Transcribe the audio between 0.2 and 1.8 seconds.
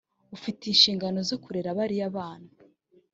ufite inshingano zo kurera